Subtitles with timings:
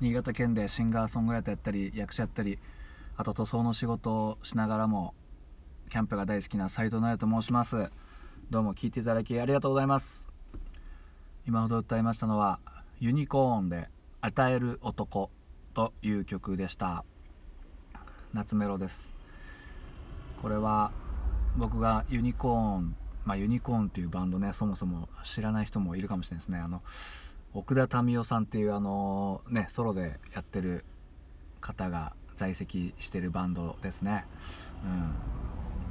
[0.00, 2.60] 新潟県でシンガーソングライターやったり役者やったり
[3.16, 5.12] あと塗装の仕事をしながらも
[5.90, 7.90] キャンプが大好きな斉藤直也と申します。
[8.48, 10.28] どうも聞いていただきありがとうございます。
[11.48, 12.60] 今ほど歌いましたのは
[13.00, 13.88] ユニコーンで
[14.22, 15.30] 「与える男」
[15.74, 17.04] という曲でした。
[18.32, 19.12] 夏メロです。
[20.40, 20.92] これは
[21.56, 22.94] 僕がユニコーン
[23.24, 26.58] まあユニコーンっていうバンドねそもそも知らない人もいるかもしれないですね。
[26.60, 26.82] あの
[27.54, 30.84] 奥田民生さんっていうあのねソロでやってる
[31.60, 34.24] 方が在籍してるバンドですね。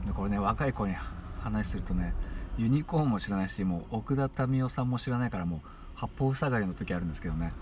[0.05, 0.13] うん。
[0.13, 0.95] これね若い子に
[1.41, 2.13] 話するとね
[2.57, 5.59] ユニコーンも知らないしもう奥田民生さんも知らないからもう
[5.95, 7.53] 八方塞がりの時あるんですけどね。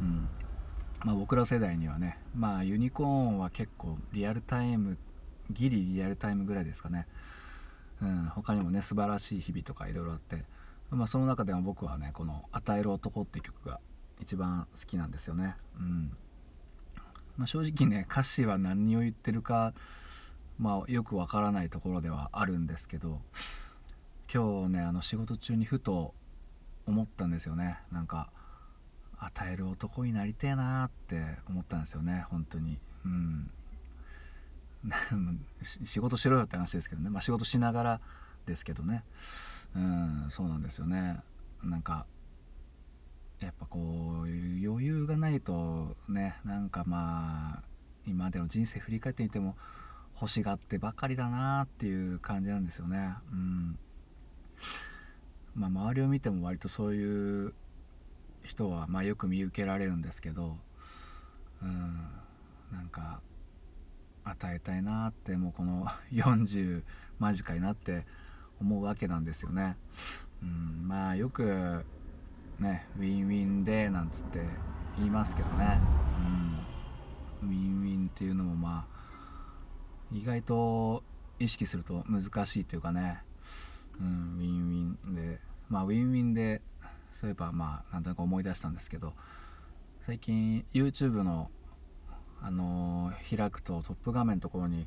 [0.00, 0.28] うん。
[1.04, 4.96] まあ僕ら世代にはねまあユニコーンは結構リアルタイム
[5.50, 7.06] ギリリアルタイムぐらいですかね。
[8.02, 10.44] うん、他にもね素晴らしい日々とかいろいろあって、
[10.90, 13.80] まあ、その中でも僕はねこの「与える男」って曲が
[14.20, 15.56] 一番好きなんですよね。
[15.78, 16.16] うん。
[17.36, 19.72] まあ、正直ね歌詞は何を言ってるか、
[20.58, 23.22] まあ、よくわからないところではあるんですけど
[24.32, 26.14] 今日ねあの仕事中にふと
[26.86, 27.78] 思ったんですよね。
[27.92, 28.30] なんか
[29.18, 32.78] 与える男になりてえなって思ったんですよね本当に。
[33.04, 33.50] うん。
[35.62, 38.00] 仕事しろよって話ですけどね、まあ、仕事しながら
[38.46, 39.04] ですけどね。
[39.74, 41.20] うんそうなんですよね。
[41.62, 42.06] なんか
[43.40, 47.62] やっぱこう余裕がないとねなんかまあ
[48.06, 49.56] 今までの人生振り返ってみても
[50.20, 53.14] 欲しがってばかりだなっていう感じなんですよね。
[53.32, 53.78] うん。
[55.54, 57.54] まあ周りを見ても割とそういう
[58.42, 60.56] 人はまあよく見受けられるんですけど
[61.62, 62.08] うん。
[62.72, 63.20] なんか
[64.24, 66.82] 与えたいなってもうこの 40
[67.18, 68.06] 間近になって
[68.60, 69.76] 思うわけなんですよね。
[70.42, 71.84] うん、まあよく
[72.58, 74.40] ねウィンウィンでなんつって
[74.96, 75.80] 言いますけどね、
[77.42, 79.00] うん、ウィンウィンっていうのもまあ
[80.12, 81.02] 意外と
[81.38, 83.22] 意識すると難しいというかね、
[84.00, 86.60] うん、ウィンウィンでまあウィンウィンで
[87.14, 89.12] そういえばまあなんとなく思い出したんですけど
[90.06, 91.50] 最近 YouTube の
[92.42, 94.86] あのー、開くとトップ画面のところに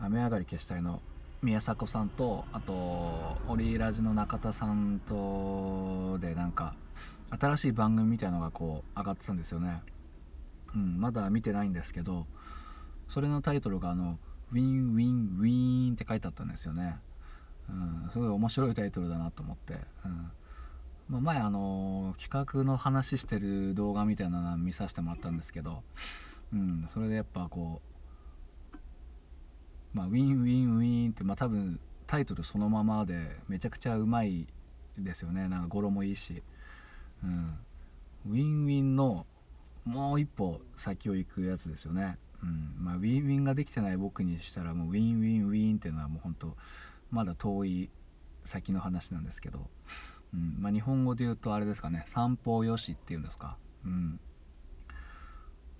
[0.00, 1.00] 雨上がり決死隊の
[1.42, 2.72] 宮迫さんとあと
[3.48, 6.74] オリラジの中田さんとでなんか
[7.30, 9.82] 新しい番組みたいのがこう上がってたんですよね、
[10.74, 12.26] うん、まだ見てないんですけど
[13.08, 14.18] それのタイトルがあの
[14.52, 16.96] 「ウィンウィンウィーン」って書いてあったんですよね、
[17.68, 19.74] うん、すごい面白いタイトルだなと思って、
[20.04, 20.30] うん。
[21.08, 25.82] まあ、前あの企画の話してる動画みたいなの見させてもらったんですけど
[26.52, 27.91] うん、それでやっぱこう、
[29.92, 34.46] まあ、ウィンウィンウィンって、まあ、多分タイトルそのままでめちゃくちゃうまい
[34.98, 35.48] ですよね。
[35.48, 36.42] なんか語呂もいいし、
[37.24, 37.58] うん、
[38.28, 39.26] ウィンウィンの
[39.84, 42.74] もう一歩先を行くやつですよね、うん。
[42.78, 46.56] まあ、ウィンウィンができてない僕にしたらもうウィンウィンウィンっていうのはもう本当
[47.10, 47.90] まだ遠い
[48.44, 49.70] 先の話なんですけど、
[50.34, 50.56] うん。
[50.58, 52.04] まあ、日本語で言うとあれですかね。
[52.06, 54.20] 三方よしっていうんですか、うん、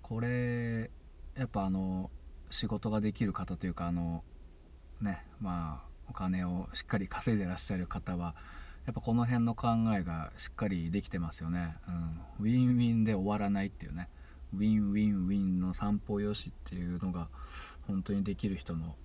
[0.01, 0.91] これ
[1.35, 2.11] やっぱあの
[2.53, 4.23] 仕事ができる方というかあの
[5.01, 8.35] ねまあお金をしっかり稼いでらっしゃる方は
[8.85, 9.67] やっぱこの辺の考
[9.97, 11.75] えがしっかりできてますよね、
[12.39, 14.09] うん、ウィンウィンで終わらないっていうね。
[14.55, 17.27] ウィンウィンウィンの三方よしっていうのが
[17.87, 18.95] 本当にできる人の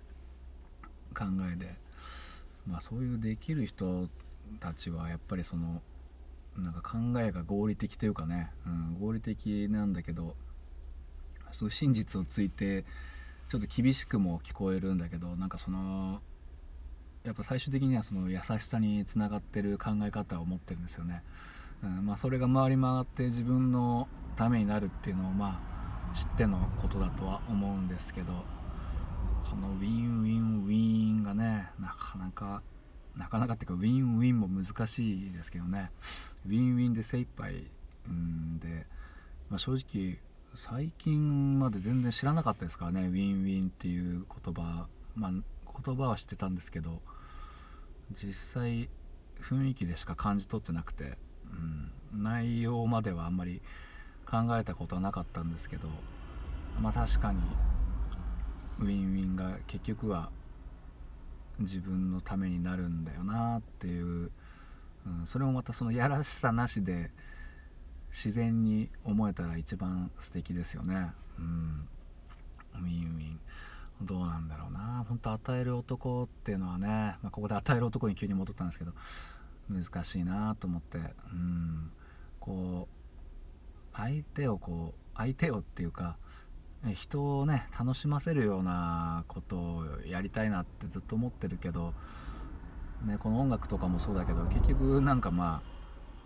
[1.14, 1.74] 考えで
[2.66, 4.08] まあそういうできる人
[4.60, 5.80] たちはやっぱりその
[6.56, 10.36] なんか考えが合理的というかね、うん、合理的なんだけど
[11.52, 12.84] そういう真実をついて
[13.48, 16.20] ちょっと厳しくも聞こえるんだけどなんかその
[17.24, 21.22] やっぱ最終的にはその優しさにつながってる考え方を持ってるんですよね、
[21.82, 25.60] うんまあ、それが回り回って自分のためになるっていうのをま
[26.12, 28.32] あ知ってのことだとは思うんですけど
[29.48, 32.62] このウィンウィンウィンがねなかなか
[33.16, 35.90] なかなかっていうかウィンウィンも難しいですけどね。
[36.46, 37.66] ウィンウィンで精一杯
[38.06, 38.86] うんで、
[39.50, 40.18] まあ、正直
[40.58, 44.88] 最近まで全然知らなかったですからねウィンウィンっていう言葉。
[45.14, 45.30] まあ
[45.84, 47.00] 言葉は知ってたんですけど
[48.20, 48.88] 実際
[49.40, 51.16] 雰囲気でしか感じ取ってなくて、
[52.12, 53.62] うん、内容まではあんまり
[54.28, 55.86] 考えたことはなかったんですけど
[56.80, 57.40] まあ確かに
[58.80, 60.30] ウィンウィンが結局は
[61.60, 64.32] 自分のためになるんだよなっていう、
[65.06, 67.12] うん、それもまたそのやらしさなしで
[68.10, 71.12] 自然に思えたら一番素敵ですよね。
[71.38, 71.88] うん。
[72.74, 73.40] ウィンウィン。
[74.02, 75.04] どうなんだろうな。
[75.08, 78.92] 本当与える男っていうのはね、まあ、ここで与える男に急に戻ったんですけど
[79.68, 80.98] 難しいなと思って。
[80.98, 81.00] う
[81.34, 81.90] ん。
[82.40, 86.16] こう相手をこう相手をっていうか
[86.94, 91.92] 人をね楽しませるようなことをやりたいなってずっと思ってるけど、
[93.04, 95.77] ね、この音楽とかもそうだけど結局なんかまあ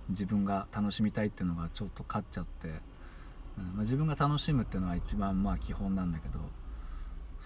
[0.08, 6.38] 自分が楽しみたいっていうのがちょっと勝っちゃって、うんまあ、自分が楽しむっていうのは一番まあ基本なんだけど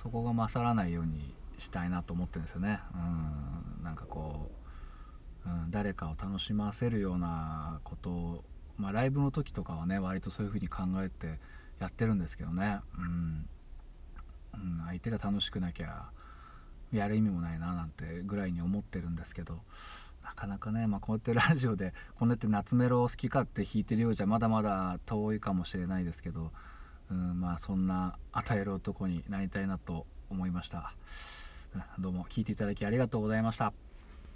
[0.02, 2.80] そこが勝らないようにしたいなと思ってるんですよね。
[2.94, 4.50] うん、なんかこ
[5.46, 8.44] う、うん、誰かを楽しませるようなことを、
[8.76, 11.38] まあ、ライブの時とかはね割とそういう風に考えて
[11.80, 13.48] やってるんですけどね、うん、
[14.54, 16.10] うん、相手が楽しくなきゃ
[16.92, 19.58] やる意味もないななんてぐらいに思ってるんですけど
[20.26, 26.50] なかなかね、まあ、こうやってラジオでこうやって夏メロを好き勝手弾いてるようじゃまだまだ遠いかもしれないですけど、
[27.10, 30.94] うん、まあそんな与える男になりたいなと思いました。
[31.98, 33.72] どうも聞いていただきありがとうございました